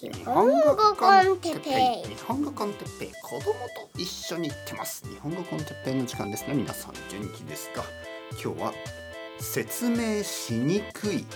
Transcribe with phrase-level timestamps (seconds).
[0.00, 1.70] 日本語コンテッペ
[2.08, 2.14] イ。
[2.14, 3.12] 日本語コンテッペイ。
[3.20, 5.04] 子供と一緒に行ってます。
[5.08, 6.54] 日本語コンテッペイの時間ですね。
[6.54, 7.82] 皆さん元気ですか？
[8.40, 8.72] 今日は
[9.40, 11.26] 説明しにくい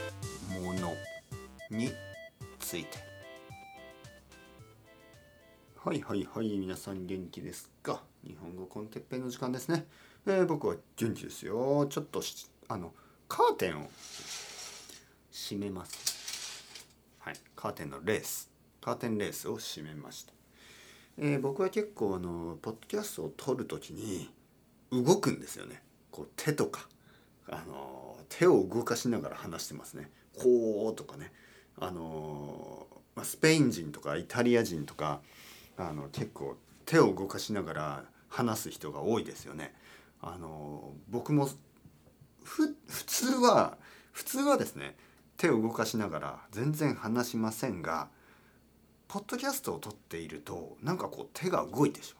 [0.62, 0.94] もの
[1.70, 1.90] に
[2.60, 2.98] ついて。
[5.84, 6.56] はいはいはい。
[6.56, 8.04] 皆さん元気ですか？
[8.24, 9.86] 日本語コンテッペイの時間ですね、
[10.24, 11.86] えー、僕は元気ですよ。
[11.86, 12.22] ちょっと
[12.68, 12.92] あの
[13.26, 13.90] カーテンを
[15.32, 16.64] 閉めます。
[17.18, 17.34] はい。
[17.56, 18.51] カーテンのレース。
[18.82, 20.32] カーテンレースを閉めました、
[21.18, 24.28] えー、僕は結構あのポッドキャストを撮る時に
[24.90, 25.82] 動くんですよね。
[26.10, 26.86] こう手とか
[27.48, 30.10] あの手を動かしながら話してますね。
[30.36, 31.32] こうとかね。
[31.78, 32.86] あの
[33.22, 35.20] スペイン人とかイタリア人とか
[35.76, 39.74] あの結構手を動かしながら話す人が多いですよね。
[40.20, 41.48] あの僕も
[42.44, 42.74] 普
[43.06, 43.76] 通は
[44.12, 44.96] 普通はですね
[45.36, 48.08] 手を動かしながら全然話しませんが
[49.12, 52.14] ポッドキャストを撮っているとなんかこう手が動いてし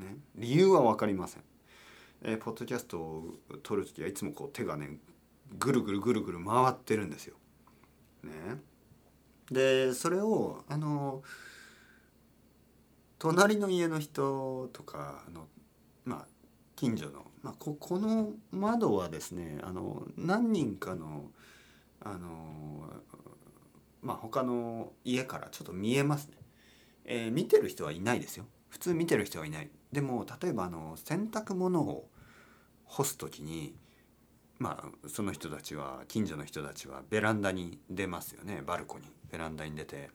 [0.00, 1.42] まう、ね、理由は分かりません、
[2.24, 4.98] えー、ポッドキャストを撮る時はいつもこう手がね
[5.56, 7.36] ぐるぐるぐるぐる回ってるんですよ。
[8.24, 8.32] ね、
[9.52, 11.22] でそれをあの
[13.20, 15.46] 隣の家の人とかあの
[16.04, 16.26] まあ
[16.74, 21.30] 近所の、まあ、ここの窓はですねあの何人かの
[22.00, 22.90] あの
[24.02, 26.36] まあ他の家からちょっと見えますね、
[27.04, 28.46] えー、見てる人はいないですよ。
[28.68, 29.70] 普通見てる人はいない。
[29.92, 32.08] でも例えばあの洗濯物を
[32.84, 33.74] 干す時に
[34.58, 38.62] まあその人たちは近所の人たちはベランダに出ますよね。
[38.64, 40.10] バルコニーベランダに出て。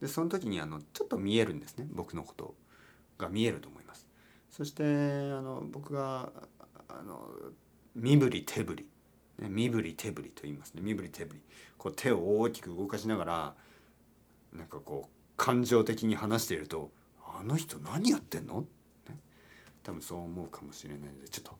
[0.00, 1.86] でその時にあのちょっと見えるんですね。
[1.90, 2.54] 僕のこと
[3.18, 4.06] が見えると思います。
[4.50, 4.86] そしてあ
[5.40, 6.32] の僕が
[6.88, 7.28] あの
[7.94, 8.86] 身振り手振り。
[9.48, 10.82] 身振り手振りと言いますね。
[10.82, 11.40] 身振り手振り。
[11.78, 13.54] こう手を大きく動かしながら
[14.52, 16.90] なんかこう感情的に話していると
[17.24, 18.66] 「あの人何やってんの?」
[19.08, 19.18] ね、
[19.82, 21.58] 多分そう思うかもしれないのでちょっと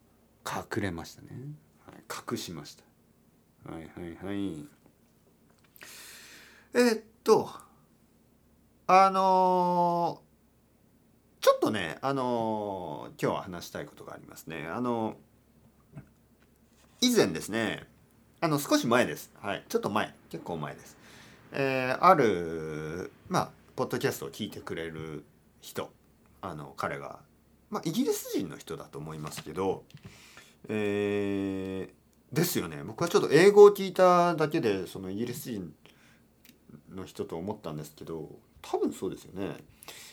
[0.77, 1.29] 隠れましたね、
[1.87, 3.73] はい、隠しました。
[3.73, 4.69] はいはいはい。
[6.75, 7.49] えー、っと
[8.87, 14.67] あのー、ちょっとねあのー、今日は話したいことがありますね。
[14.67, 15.30] あのー
[17.03, 17.87] 以前ですね
[18.43, 19.31] あの少し前です。
[19.41, 19.65] はい。
[19.69, 20.15] ちょっと前。
[20.31, 20.97] 結構前です、
[21.53, 25.25] えー、あるまあポッドキャストを聞いてくれる
[25.61, 25.91] 人
[26.41, 27.19] あの彼が
[27.71, 29.83] まあイギリス人の人だと思いますけど
[30.69, 32.83] えー、ですよね。
[32.85, 35.73] 僕はちょっと英語を聞いただけでそのイギリス人
[36.95, 38.29] の人と思ったんですけど
[38.63, 39.57] 多分そうですよね。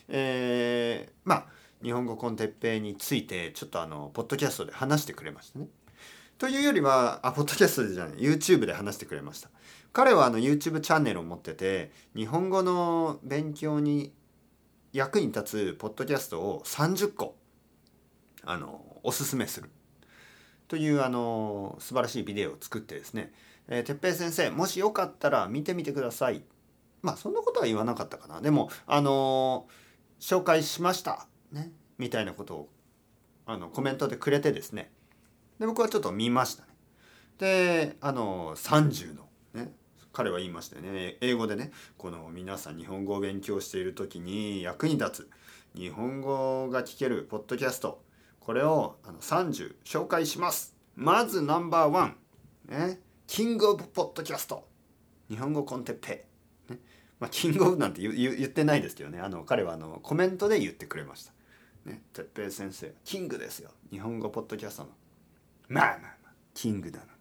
[0.07, 1.45] えー、まあ
[1.83, 5.67] 日本語コンテッペイについてちょっとあのポッドキャストで話してくれましたね。
[6.37, 9.49] というよりは、あ、ポッドキャストじゃない、YouTube で話してくれました。
[9.91, 14.13] 彼はあの YouTube チャンネルを持ってて、日本語の勉強に
[14.93, 17.35] 役に立つポッドキャストを30個、
[18.43, 19.71] あの、おすすめする。
[20.67, 23.33] というあの、素晴らしいビデオを作ってですね、
[23.67, 26.43] えー、てっぺい先生、もしよかったら見てみてください。
[27.01, 28.41] まあ、そんなことは言わなかったかな。
[28.41, 29.67] でも、あの
[30.19, 31.25] 紹介しました。
[31.51, 31.71] ね。
[31.97, 32.69] みたいなことを、
[33.47, 34.91] あの、コメントでくれてですね、
[35.59, 36.69] で僕はちょっと見ましたね。
[37.37, 39.71] であの30のね
[40.13, 41.17] 彼は言いましたよね。
[41.21, 45.29] 英語でねこの皆さん日本語を勉強している時に役に立つ
[45.75, 48.01] 日本語が聞けるポッドキャスト
[48.39, 50.75] これをあの30紹介します。
[50.95, 52.17] まずナンバーワン、
[52.67, 54.67] ね、キングオブポッドキャスト。
[55.29, 56.25] 日本語コンテッペ
[56.69, 56.79] イ、ね。
[57.19, 59.19] まあ、キングオブなんて言言ってないですけどね。
[59.19, 61.33] あの彼はあのコメントで言ってくれました。
[61.85, 63.71] ね、てっぺい先生キングですよ。
[63.91, 64.89] 日本語ポッドキャストの。
[65.69, 67.13] まあまあまあキングだなんて。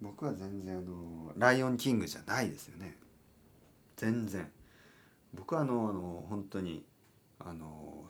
[0.00, 2.96] 僕は全然あのライオンキングじゃないですよね。
[3.96, 4.50] 全然。
[5.34, 6.84] 僕はあのあの本当に
[7.38, 8.04] あの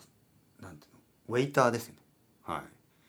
[0.60, 1.00] なんていうの
[1.36, 2.00] ウェイターですよね。
[2.42, 2.62] はい。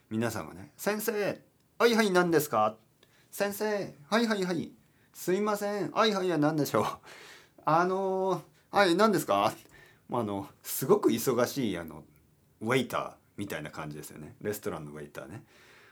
[0.10, 1.40] 皆さんがね「先生
[1.78, 2.76] はいはい何ですか?」
[3.32, 4.72] 「先生はいはいはい。
[5.14, 5.92] すいません。
[5.92, 6.86] はいはいは何でしょう?
[7.66, 8.42] 」あの
[8.72, 9.54] はい何ですか？
[10.08, 12.04] ま?」あのすごく忙しいあの
[12.62, 14.36] ウェイターみたいな感じですよね。
[14.42, 15.44] レストランのウェイターね。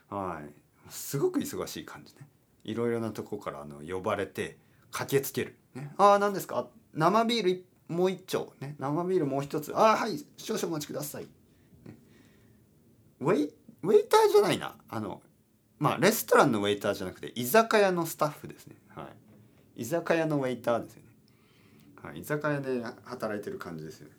[0.10, 0.92] はい。
[0.92, 2.28] すごく忙しい感じね。
[2.64, 4.58] いろいろなとこからあの呼ばれて
[4.92, 6.68] 駆けつける、ね、ああ何ですか？
[6.94, 9.74] 生ビールもう一丁、ね、生ビールもう一つ。
[9.76, 11.24] ああはい少々お待ちください、
[11.86, 11.96] ね、
[13.22, 14.76] ウェイウェイターじゃないな。
[14.90, 15.22] あの
[15.80, 18.76] まあレストランのウェイターじゃなくて居酒屋のスタッフですね。
[18.90, 19.10] は
[19.76, 19.82] い。
[19.82, 21.08] 居酒屋のウェイターですよね、
[22.02, 24.14] はい、居酒屋で働いてる感じですよね。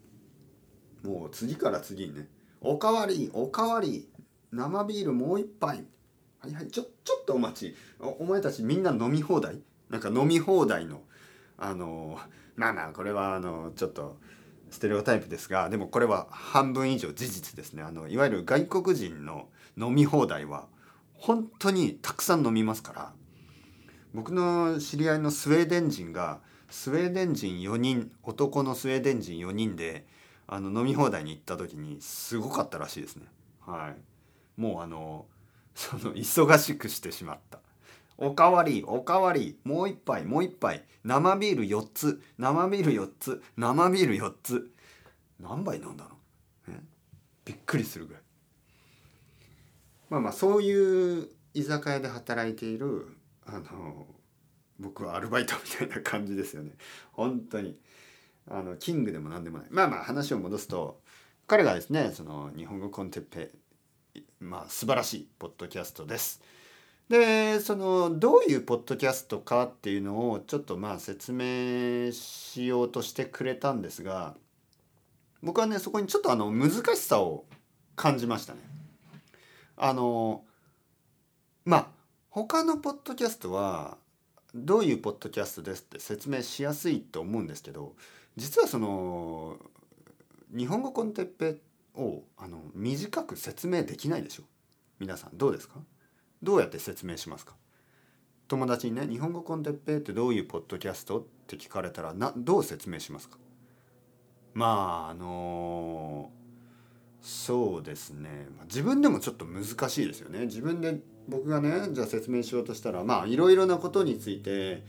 [1.03, 2.29] もう次から次にね。
[2.61, 4.09] おかわりおかわり。
[4.53, 5.85] 生ビールもう一杯。
[6.41, 6.69] はいはい。
[6.69, 7.77] ちょちょっとお待ち。
[8.01, 9.61] お前たちみんな飲み放題？
[9.91, 11.03] なんか飲み放題の
[11.57, 12.19] あの
[12.57, 14.19] まあまあこれはあのちょっと
[14.71, 17.83] ステレオタイプですがでもこれは半分以上事実ですね。
[17.83, 20.67] あのいわゆる外国人の飲み放題は
[21.15, 23.13] 本当にたくさん飲みますから。
[24.15, 26.41] 僕の知り合いのスウェーデン人が
[26.71, 30.07] スウェーデン人4人男のスウェーデン人4人で
[30.47, 33.27] あの飲み放題に行った時にすごかったらしいですね。
[33.67, 34.01] はい。
[34.59, 35.27] もうあの
[35.75, 37.61] その忙しくしてしまった。
[38.19, 40.85] おかわりおかわりもう一杯もう一杯。
[41.05, 42.21] 生ビール4つ。
[42.37, 43.43] 生ビール4つ。
[43.57, 44.71] 生ビール4つ。
[45.39, 46.11] 何杯飲んだの、
[46.75, 46.85] ね、
[47.45, 48.23] びっくりするぐらい。
[50.11, 53.17] まあまあそういう居酒屋で働いている
[53.47, 54.07] あの
[54.81, 56.73] 僕はアルバイトみたいな感じですよね。
[57.13, 57.79] 本当に。
[58.51, 59.69] あのキングでも何でもない。
[59.71, 61.01] まあまあ話を戻すと
[61.47, 63.53] 彼がですねその日本語コンテッペ
[64.41, 66.41] まあ素晴らしいポッドキャストです
[67.09, 74.35] でそのどういうポッドキャストかっていうのをちょっとまあ説明しようとしてくれたんですが
[75.43, 77.45] 僕はねそこにちょっとあの難しさを
[77.97, 78.61] 感じましたね。
[79.77, 80.45] あの
[81.65, 81.87] まあ
[82.31, 83.97] 他のポッドキャストは
[84.55, 87.95] どういうポッドキャストですって説明しやすいと思うんですけど
[88.37, 89.57] 実はその
[90.57, 91.55] 日本語コンテッペっ
[91.99, 94.45] をあの短く説明できないでしょ。
[94.99, 95.75] 皆さんどうですか？
[96.43, 97.55] どうやって説明しますか？
[98.47, 103.37] 友達にね「日本語コンテッペってどういうポッドキャスト?」って聞かれたらなどう説明しますか？
[104.55, 106.31] まああの、
[107.21, 108.49] そうですね。
[108.65, 110.47] 自分でもちょっと難しいですよね。
[110.47, 114.83] 自分で僕がねじゃあ説明しようとしたらまあいろいろなことについて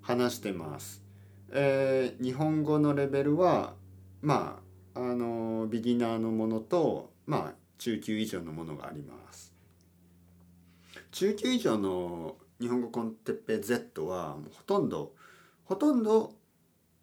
[0.00, 1.02] 話してます。
[1.50, 3.74] えー、日本語のレベルは
[4.22, 4.63] まあ
[4.94, 9.52] あのビギナーのものとまあ中級以上のものがあります。
[11.10, 15.12] 中級以上の日本語コンテッペ Z はほとんど
[15.64, 16.34] ほとんど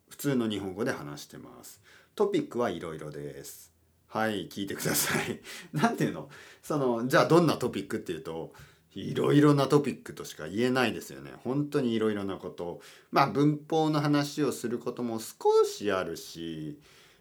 [0.09, 1.81] 普通の日本語で話してます。
[2.15, 3.71] トピックはいろいろです。
[4.07, 5.39] はい、聞いてください。
[5.71, 6.29] なんていうの？
[6.61, 8.53] その、じゃあどんなトピックっていうと、
[8.93, 11.31] いろいろなトピックとしか言えないですよね。
[11.45, 12.81] 本当にいろいろなこと。
[13.09, 16.77] まあ文法の話をすることも少しあるし、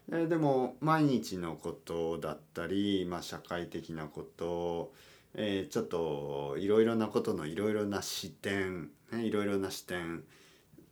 [0.09, 4.93] え、でも毎日のことだったり、まあ社会的なこと、
[5.33, 10.23] えー、ちょっといろいろなことのいろいろな視点、いろいろな視点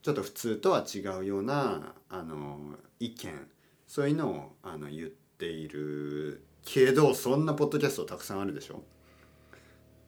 [0.01, 3.47] ちょっと普通とは違うようなあの意見
[3.88, 8.83] そういうのをあの言っているけどそんなポッドキャストたくさんあるでしょ？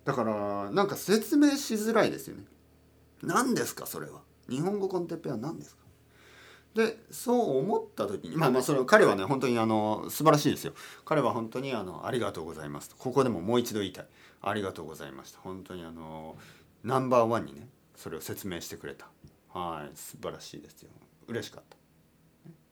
[0.05, 2.43] だからなんか説明しづらいですよね。
[3.21, 4.21] 何ですかそれは。
[4.49, 5.80] 日本語コンテッペは何ですか？
[6.75, 10.73] でそう思った時にまあまあそれ彼はね本当にあの素晴らしいですよ。
[11.03, 14.05] 彼は本当にあのありがとうございますここでももう一度言いたい。
[14.41, 15.39] ありがとうございました。
[15.41, 16.37] 本当にあの
[16.83, 19.07] ナンバーワンにねそれを説明してくれた。
[19.53, 19.97] はい。
[19.97, 20.89] 素晴らしいですよ。
[21.27, 21.77] 嬉しかった。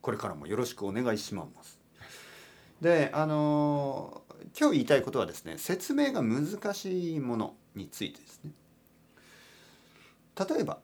[0.01, 1.79] これからもよろしくお願いします。
[2.81, 4.21] であの
[4.57, 8.51] 今日言いたいことはですね説明が難しいものについてですね。
[10.49, 10.77] 例えば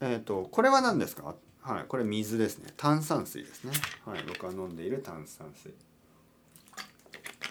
[0.00, 1.36] えっ、ー、とこれは何ですか？
[1.62, 2.72] はいこれ水ですね。
[2.76, 3.72] 炭酸水ですね。
[4.04, 5.72] はい僕が飲んでいる炭酸水。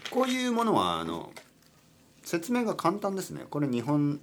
[0.09, 1.31] こういうものはあの
[2.23, 3.45] 説明が簡単ですね。
[3.49, 4.19] これ日本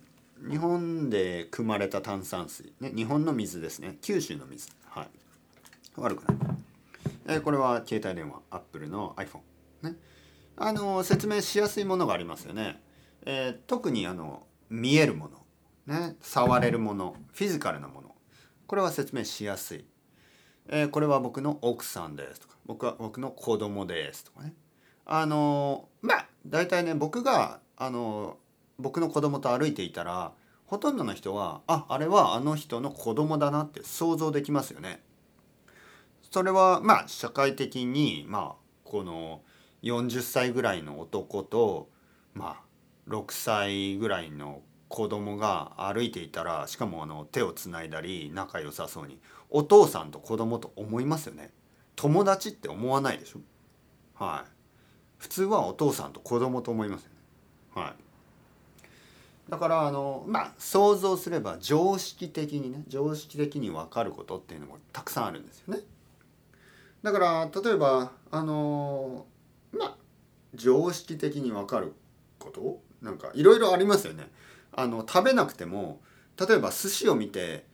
[0.49, 3.97] 日本で汲まれた炭酸水、ね、日本の水ですね。
[4.03, 4.69] 九州の水。
[4.89, 5.09] はい。
[5.97, 6.39] 悪くない、
[7.27, 9.41] え、これは携帯電話アップルの iPhone
[9.83, 9.97] ね。
[10.57, 12.81] あの説明しやすいものがありますよね、
[13.25, 15.29] えー、特にあの見えるも
[15.87, 15.99] の。
[15.99, 16.17] ね。
[16.21, 17.17] 触れるもの。
[17.33, 18.08] フィジカルなもの。
[18.69, 19.85] これは説明しやすい、
[20.69, 22.55] えー、これは僕の奥さんですとか。
[22.67, 24.53] 僕は僕の子供ですとかね。
[25.07, 28.37] あのまあ大体ね僕があの
[28.79, 30.33] 僕の子供と歩いていたら
[30.67, 35.03] ほとんどの人はああれはあの人の子供だなって想像できますよね。
[36.31, 39.41] それはまあ社会的にまあこの
[39.83, 41.89] 40歳ぐらいの男と
[42.35, 49.19] まあ6歳ぐらいの子供が歩いていたらしかもあの手をつないだり仲良さそうに
[49.51, 51.51] お父さんと子供と思いますよね。
[51.97, 53.41] 友達って思わないでしょ？
[54.15, 54.51] はい。
[55.19, 57.17] 普通はお父さんと子供と思いますよね。
[57.83, 57.95] はい。
[59.51, 65.81] だからあのまあ想像すれば常識的にね常識的に分かることっていうのもたくさんあるんですよね。
[67.03, 69.27] だから例えばあの
[69.73, 69.97] まあ
[70.55, 71.95] 常識的に分かる
[72.39, 72.81] こと？
[73.01, 74.29] なんかいろいろありますよね。
[74.73, 76.01] あの食べなくても
[76.39, 77.67] 例えば寿司を見て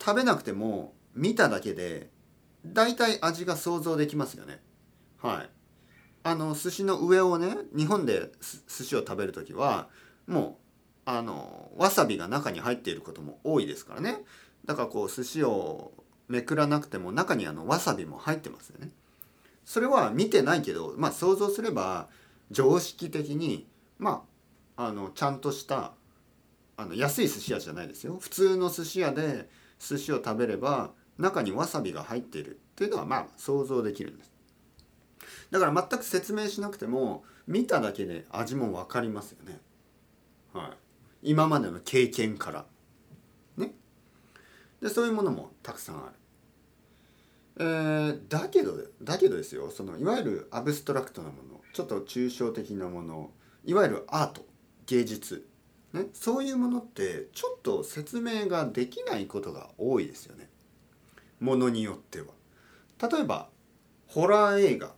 [0.00, 2.10] 食べなくても見ただけで
[2.66, 4.60] 大体味が想像できますよね。
[5.20, 5.50] はい。
[6.24, 8.30] あの寿司の上をね日本で
[8.68, 9.88] 寿司を食べる時は
[10.26, 10.58] も
[11.06, 14.18] うあのわさびが中に入っていることも多いですからね。
[14.66, 15.92] だからこう寿司を
[16.28, 18.90] めくらなくても中にあのわさびも入ってますよね。
[19.64, 22.08] それは見てないけどまあ想像すれば
[22.50, 23.66] 常識的に
[23.98, 24.24] ま
[24.76, 25.92] ああのちゃんとした
[26.78, 28.18] あの安い寿司屋じゃないですよ。
[28.20, 34.32] 普通の寿司屋で寿司を食べれば中にわさびが入っているっていうのはまあ想像できるんです。
[35.50, 39.58] だから全く説明しなくても見ただけで味も分かりますよね。
[40.52, 40.68] は
[41.24, 41.30] い。
[41.30, 42.64] 今までの経験から。
[43.56, 43.74] ね。
[44.80, 46.12] でそういうものもたくさんある。
[47.60, 49.72] えー、だけどだけどですよ。
[49.72, 53.32] そのいわゆるアブストラクトなものちょっと抽象的なもの
[53.64, 54.46] いわゆるアート
[54.86, 55.47] 芸術、
[55.92, 60.48] ね、そういうものってちょっと説明ができないことが多いですよね。
[61.40, 62.26] ものによっては。
[63.10, 63.48] 例えば
[64.06, 64.92] ホラー映画。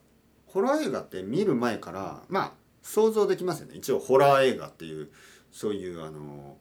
[0.47, 3.77] ホラー映画って見る前からまあ想像できますよね。
[3.77, 5.11] 一応ホラー映画っていう
[5.53, 6.57] そういうあの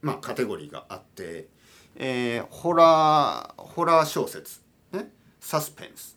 [0.00, 1.48] まあカテゴリーがあって、
[1.96, 4.60] えー、ホラーホラー小説。
[4.92, 5.10] ね。
[5.40, 6.16] サスペンス。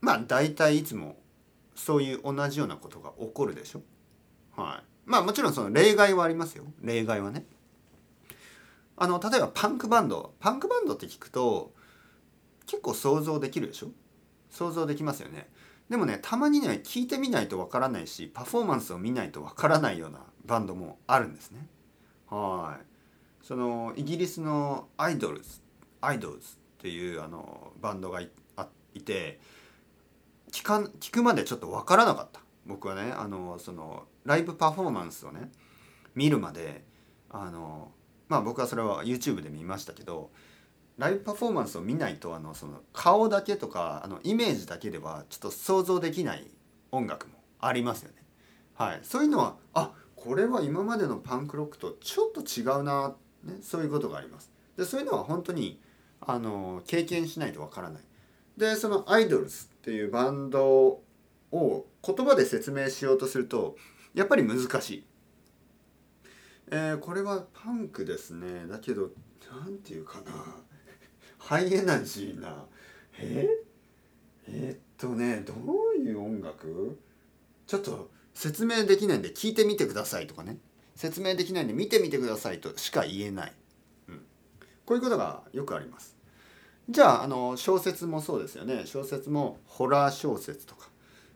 [0.00, 1.18] まあ大体いつも
[1.74, 3.82] そういう同じようなことが起こるでしょ。
[4.56, 4.89] はい。
[5.06, 6.64] まあもちろんその例外はありますよ。
[6.82, 7.44] 例外はね。
[8.96, 10.34] あの例えばパンクバンド。
[10.40, 11.72] パンクバンドって聞くと
[12.66, 13.88] 結構想像できるでしょ？
[14.50, 15.48] 想像できますよね。
[15.88, 21.66] でもねたまにね聞いてみないとわからないしパフォーマンスを見ないとわからないようなバンドもあるんですね。
[22.28, 22.84] はい。
[23.44, 25.60] そのイギリスのアイドルズ
[26.00, 28.30] アイドルズっていうあのバンドがい
[28.94, 29.40] いて
[30.52, 32.40] 聞か聞くまでちょっとわからなかった。
[32.70, 35.50] 僕はねあのそのライブパフォーマンスをね
[36.14, 36.84] 見るまで
[37.28, 37.90] あの
[38.28, 40.30] まあ僕はそれは YouTube で見ましたけど
[40.96, 46.46] ライブパフォーマンスを見ないとあのその顔だけとかあのイメージだけではちょっと想像できない
[46.92, 48.16] 音楽もありますよね。
[48.74, 54.50] はい、そういうのはあこれは今までのパンクロックとちょっと違うな、ね、そういうことがあります。
[54.76, 55.80] でそういうのは本当に
[56.20, 58.02] あの経験しないとわからない。
[58.56, 61.00] でそのアイドルズっていうバンド
[61.50, 63.76] を言葉で説明しようとすると
[64.14, 65.04] やっぱり難しい。
[66.70, 68.66] えー、これはパンクですね。
[68.68, 69.10] だけど
[69.50, 70.32] 何て言うかな。
[71.38, 72.64] ハイエナジーな。
[73.18, 73.48] え？
[74.48, 75.54] えー、っとねど
[75.96, 76.98] ういう音楽？
[77.66, 80.58] ちょっと説明できないんで聞いてみてくださいとかね。
[80.96, 83.52] 説明できないんで見てみてくださいとしか言えない、
[84.08, 84.18] うん、
[84.84, 86.14] こういうことがよくあります。
[86.90, 88.82] じゃああの小説もそうですよね。
[88.84, 90.89] 小説もホラー小説とか、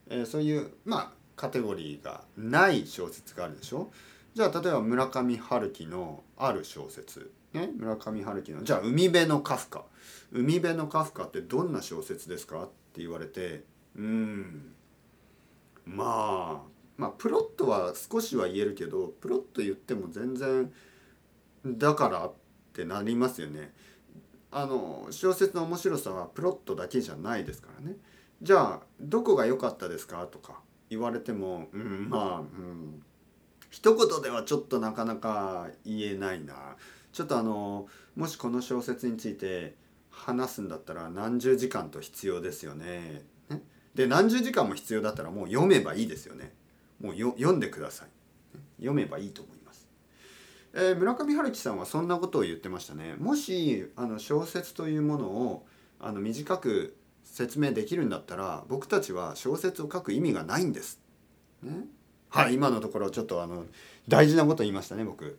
[0.09, 3.91] えー、そういうまあカテゴリーがない小説があるでしょ？
[4.33, 7.31] じゃあ例えば村上春樹のある小説。
[7.53, 9.85] ね、村上春樹のじゃあ海辺のカフカ。
[10.33, 12.63] 海辺のカフカってどんな小説ですか？
[12.63, 13.63] って言われて
[13.95, 14.73] うん。
[15.85, 20.71] まあまあプロットは少しは言えるけどプロット言っても全然
[21.65, 22.33] だからっ
[22.73, 23.73] てなりますよね。
[24.51, 27.95] あの小説の面白さはプロットだけじゃないですからね。
[28.41, 30.25] じゃあどこが良かったですか？
[30.27, 33.03] とか言われてもうんまあうん
[33.71, 36.75] 一言ではちょっとなかなか言えないな。
[37.11, 39.75] ちょっとあのもしこの小説について
[40.09, 43.23] 話すんだったら何十時間と必要ですよね。
[43.49, 43.61] ね
[43.93, 46.53] で何十時間も必要だったらもう読めばいいですよね。
[47.01, 48.09] もう読んでください。
[48.77, 49.87] 読めばいいと思います。
[50.73, 53.15] えー、村上春樹さんはそんなことを言ってましたね。
[53.17, 55.65] もしあの小説というものを
[55.99, 56.95] あの短く
[57.35, 61.01] 説明できるんだったら僕たちは小説を書く意味がないんです。
[61.61, 61.85] ね、
[62.29, 63.65] はい今のところちょっとあの
[64.07, 65.37] 大事なこと言いましたね僕。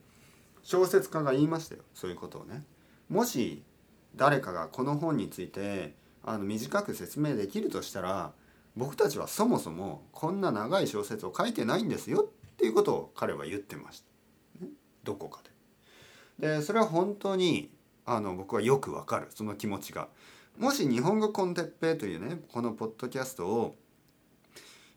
[0.63, 2.65] 小説家が言いましたよそういうことをね。
[3.09, 3.63] もし
[4.15, 8.33] 誰かがこの本についてあの短く説明できるとしたら
[8.77, 14.03] 僕たちはそもそもこんな長い小説を書いてないんですよっていうことを彼は言ってまし
[14.61, 14.67] た。
[14.67, 14.71] ね、
[15.03, 15.41] どこか
[16.39, 16.59] で。
[16.59, 17.71] でそれは本当に
[18.05, 20.09] あの僕はよくわかるその気持ちが。
[20.59, 23.77] もし日本語コンテッペというねこのポッドキャストを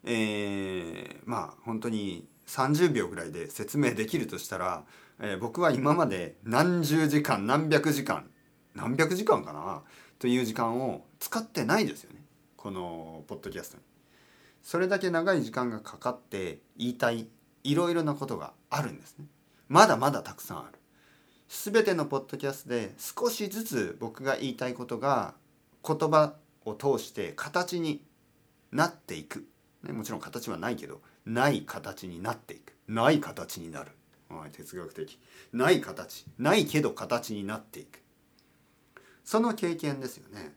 [0.04, 4.84] えー、まあ本当に30秒ぐらいで説明できるとしたら
[5.22, 8.30] えー、僕は今まで何十時間何百時間
[8.74, 9.82] 何百時間かな
[10.18, 12.22] という時間を使ってないですよね
[12.56, 13.84] このポッドキャストに。
[14.64, 17.28] それだけ長い時間がかかって言いたい
[17.64, 19.26] いろいろなことがあるんですね。
[19.70, 20.80] まだまだたくさんある。
[21.48, 25.36] 全てのポッドキャストで少しずつ僕が言いたいことが
[25.86, 28.04] 言葉を通して形に
[28.72, 29.48] なっていく、
[29.84, 32.74] ね、もちろん形はないけどない形になっていく。
[32.88, 33.92] ない形になる。
[34.30, 35.20] はい、哲学的。
[35.54, 36.26] ない形。
[36.38, 38.02] ないけど形になっていく。
[39.24, 40.56] その経験ですよね。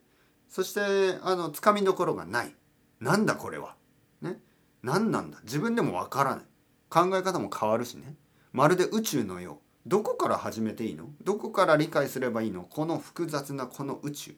[0.48, 2.54] そしてあのつかみどころがない。
[3.00, 3.76] なんだこれは。
[4.20, 4.38] ね
[4.82, 5.38] 何なんだ。
[5.44, 6.44] 自分でもわからない。
[6.88, 8.16] 考え方も変わるしね。
[8.52, 9.88] まるで宇宙のよう。
[9.88, 11.08] どこから始めていいの？
[11.24, 12.62] どこから理解すればいいの？
[12.62, 14.34] この複雑なこの宇宙。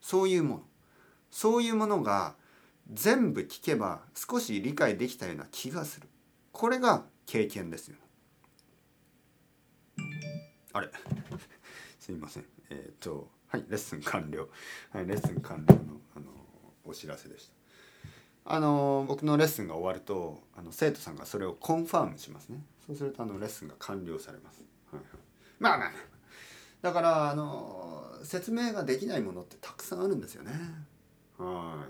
[0.00, 0.62] そういうもの。
[1.30, 2.34] そういうものが
[2.92, 6.08] 全部聞けば少し理解できたような気がする。
[6.52, 7.96] これが経験ですよ。
[10.72, 10.90] あれ？
[12.00, 12.44] すいません。
[12.70, 14.48] えっ、ー、とはいレッスン完了。
[14.90, 16.26] はいレッスン完了のあの
[16.84, 17.54] お知らせでした。
[18.52, 22.64] あの僕のレッスンが終わるとあの生徒さんがそれをコンファームしますね。
[22.86, 25.04] そうするとあのレッスンが完了されます、はいはい、
[25.60, 25.92] まあまあ
[26.82, 30.52] だからあの説明ができないものってたくさんあるんですよね。
[31.36, 31.86] は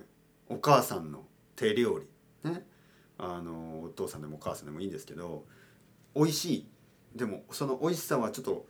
[0.48, 0.52] い。
[0.52, 2.50] お母さんの手料理。
[2.50, 2.66] ね。
[3.18, 5.44] あのお父さんでもお母さんでもいいんですけど
[6.14, 6.68] 美味しい。
[7.14, 8.66] でもその美味しさはちょっと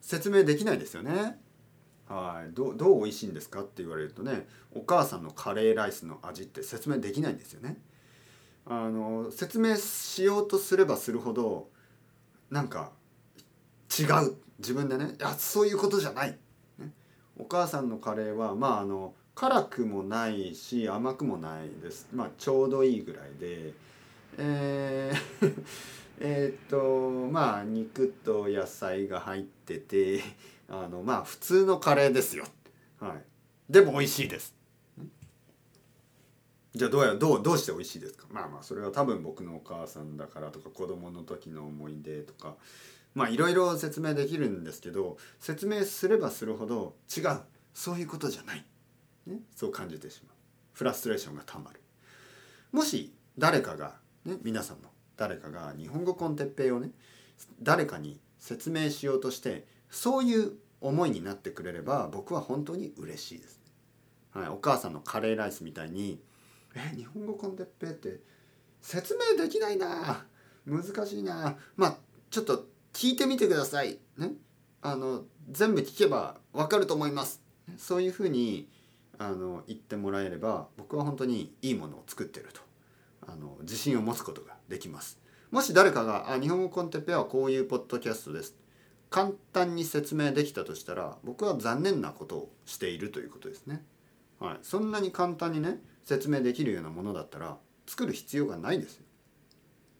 [0.00, 1.40] 説明できないですよね。
[2.06, 2.52] はい。
[2.52, 7.80] どどう美味しいんですかって言われるとねお母さんのカレーライスの味って説明できないんですよね。
[8.66, 11.70] あの説明しようとすればするほど
[12.50, 12.92] なんか
[13.98, 14.36] 違う。
[14.58, 16.38] 自分でねいやそういうことじゃない、
[17.38, 22.08] お母さんのカレーはまああの辛くもないし甘くもないです。
[22.12, 23.72] まあちょうどいいぐらいで。
[24.38, 25.64] えー
[26.20, 30.20] えっとまあ肉と野菜が入ってて
[30.68, 32.44] あのまあ普通のカレーですよ。
[33.00, 33.24] はい。
[33.72, 34.54] でも美味しいです。
[36.72, 38.26] じゃあどうやどうどうして美味しいですか？
[38.30, 42.54] まあまあそれは多分僕のお母さんだからとか子供の時の思い出とか。
[43.14, 47.40] まあいろいろ説明できるんですけど説明すればするほど違う。
[47.72, 48.64] そういうことじゃない、
[49.26, 50.36] ね、そう感じてしまう。
[50.72, 51.80] フラストレーションがたまる。
[52.72, 56.90] もし誰かが、ね、皆さんの誰かが日本語コンテッペイをね
[57.62, 63.60] 誰かに説明しようとしてそういう思いになってくれれば僕は本当に嬉しいです、
[64.32, 66.20] はい、お母さんのカレーライスみたいに
[66.74, 68.20] 「え日本語コンテッペイって
[68.80, 70.26] 説明できないな。
[70.66, 71.56] 難しいな。
[71.76, 71.96] まあ
[72.30, 72.66] ちょっと
[73.04, 74.32] 聞いてみてください」ね。
[74.80, 77.42] あの全部聞けば分かると思います。
[77.76, 78.70] そういうふうに
[79.18, 82.62] あの言ってもらえれば僕は本当にいいものを作ってると。
[83.26, 85.20] あの自信を持つことができます。
[85.50, 88.56] もし誰かが「あ日本語コンテペはこういうポッドキャストです」
[89.10, 93.84] 簡単に説明できたとしたら僕は残念なことをしているということですね。
[94.40, 99.04] はい、そんなに簡単にね説明できるようなものだったら作る必要がないですよ。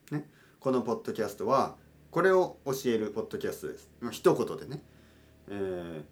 [0.09, 0.27] ね、
[0.59, 1.77] このポッドキャストは
[2.15, 3.89] これを教えるポッドキャストです。
[4.09, 4.81] 一言でね。
[5.49, 6.03] えー、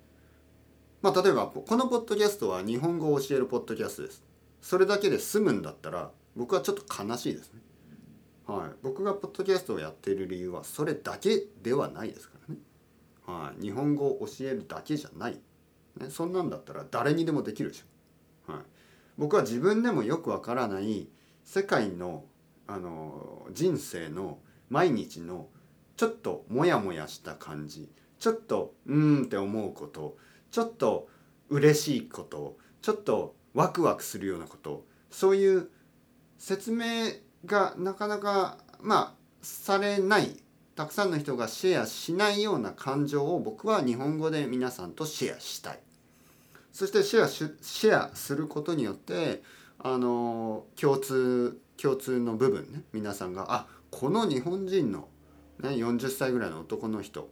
[1.02, 4.22] まあ例えばこのポッドキャストは日本語を教えるポッドキャストです。
[4.62, 7.62] それだけで済むんだったら僕はちょっと悲しいですね。
[8.46, 12.60] はい、僕がポッドキャストをやっている理由はそれだけではないですからね。
[13.26, 15.39] はい、日本語を教えるだけじゃない、
[16.02, 18.52] ね、そんなんだったら誰にでもできるでしょ。
[18.52, 18.62] はい、
[19.18, 21.08] 僕は自分でもよくわからない
[21.46, 22.26] 世界の
[22.68, 24.39] あの人生の
[24.70, 25.48] 毎日の
[25.95, 30.17] ちょっとモヤモヤした感じちょっとうーんって思うこと
[30.51, 31.08] ちょっと
[31.49, 35.69] 嬉しいことちょっとワクワクするようなことそういう
[36.38, 37.12] 説明
[37.45, 40.38] がなかなかまあされない
[40.75, 45.79] たくさんの人がシェアしないような感情を僕は日本語で皆さんとシェアしたい。
[46.71, 49.43] そしてシェアシェアすることによって
[49.77, 55.08] あの共通共通の部分ね皆さんがあこの日本人の、
[55.63, 57.30] ね、40歳ぐらいの男の人。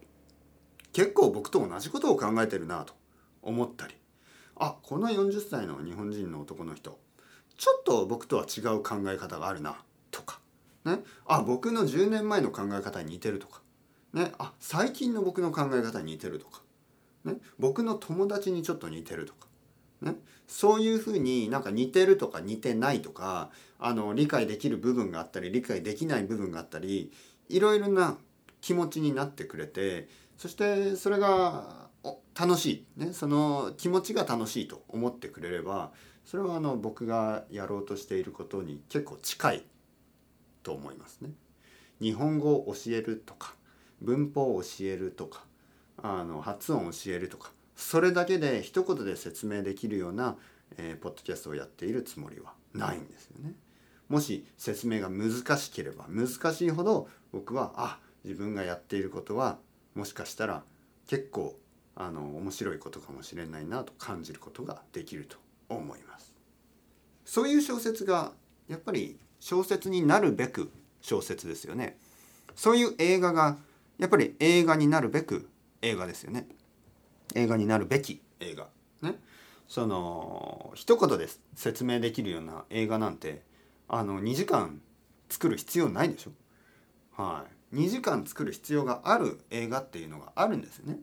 [0.92, 2.94] 結構僕と同じことを考えてるなと。
[3.42, 3.94] 思ったり。
[4.56, 6.98] あこの40歳の日本人の男の人。
[7.56, 9.76] ちょっと僕とは違う考え方があるな。
[10.10, 10.40] とか。
[10.84, 13.60] ね、あ僕の10年前の考え方に似てるとか、
[14.12, 16.62] ね、あ最近の僕の考え方に似てるとか、
[17.24, 19.46] ね、僕の友達にちょっと似てるとか、
[20.00, 20.16] ね、
[20.48, 27.12] そういうふうになんか似てるとか似てないとかあの理解できる部分があったり理解できない部分があったり
[27.48, 28.18] いろいろな
[28.60, 31.88] 気持ちになってくれてそしてそれが
[32.38, 35.92] 楽しい、ね、その気持ちが楽しいと思ってくれれば
[36.24, 39.64] それはあの僕がやろうとしていることに結構近い
[40.62, 41.30] と思いますね。
[42.00, 43.54] 日本語を教えるとか
[44.00, 45.44] 文法を教えるとか
[46.02, 50.36] あの発音を教えるとかそれだけで一言で説明できるような、
[50.78, 53.54] えー、ポッドキャストをやっているつもりはないんですよね。
[54.08, 59.58] もし説明が難しければ難しいほど僕はあ自分がやっていることは
[59.94, 60.62] もしかしたら
[61.06, 61.56] 結構
[61.94, 65.36] あの面白いことかもしれないなと感じることができると
[65.68, 66.34] 思います。
[67.24, 68.32] そういう小説が
[68.68, 71.98] やっぱり小説になるべく小説ですよね。
[72.54, 73.58] そういう映画が
[73.98, 75.48] やっぱり映画になるべく
[75.82, 76.46] 映画ですよね。
[77.34, 78.68] 映画になるべき映画。
[79.02, 79.18] ね。
[79.68, 83.42] その一言で説明できるような映画なんて
[83.88, 84.80] あの2時間
[85.28, 86.30] 作る必要ないでしょ。
[87.16, 90.98] はい2時間作る必要がある映画っていうのがあるんですよね。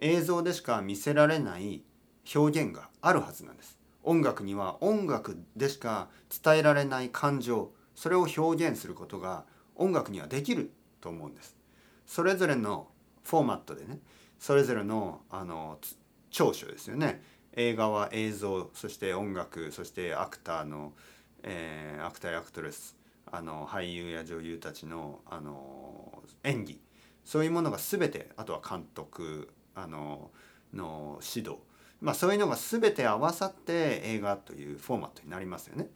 [0.00, 1.82] 映像でしか見せられない
[2.34, 3.78] 表現があるはずなんです。
[4.02, 6.08] 音楽には音楽でしか
[6.42, 11.56] 伝えられない感情それを表現することが音楽にはできると思うんです。
[12.06, 12.88] それぞれの
[13.24, 13.98] フォーマットでね
[14.38, 15.78] それぞれのあの
[16.30, 17.22] 長所ですよね。
[17.52, 20.92] 映画は映像そして音楽そしてアクターの、
[21.42, 22.97] えー、アクターやアクトレス
[23.32, 26.80] あの俳優や女優たちのあの演技。
[27.24, 30.30] そういうものが全てあとは監督あの
[30.72, 31.60] の指導。
[32.00, 35.88] まあそういうのが全て合わさって映画というフォーマットになりますよね。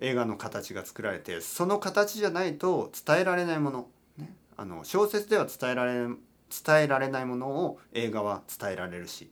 [0.00, 9.30] 映画の形が作られてその形じゃないと伝えられないもの、ね、あの小説では伝えられ伝えられないものを映画は伝えられるし、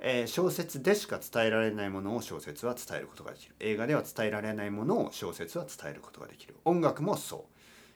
[0.00, 3.54] えー、小説でしか伝えられないものを小説は伝えることができる。
[3.60, 6.56] 映画では伝えられないものを小説は伝えることができる。
[6.64, 7.40] 音楽もそう、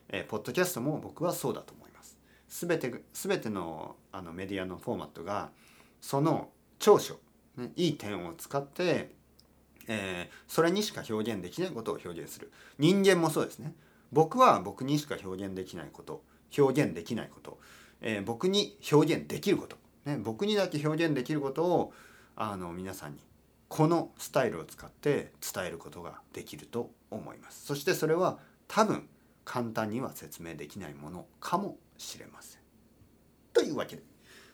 [0.09, 2.17] えー、ポッドキャストも僕はそうだと思います。
[2.47, 5.51] 全て全てのあのメディアのフォーマットが
[6.01, 7.19] その長所、
[7.57, 9.17] ね、いい点を使って
[9.91, 12.51] えー、それにしか表現できないことを表現する。
[12.77, 13.73] 人間もそうですね。
[14.11, 16.23] 僕は僕にしか表現できないこと
[16.57, 17.59] 表現できないこと、
[18.01, 21.93] えー、僕に表現できること、ね、僕にだけ表現できることを
[22.35, 23.19] あの皆さんに
[23.67, 27.65] このスタイルを使って伝えることができると思います。
[27.65, 29.07] そしてそれは多分
[29.45, 32.61] 簡単には説明できないものかもしれません。
[33.53, 34.03] というわけで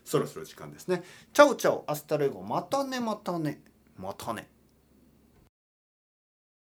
[0.03, 1.03] そろそろ時間ですね。
[1.33, 3.61] ciao ciao hasta luego またねまたね
[3.97, 4.47] またね。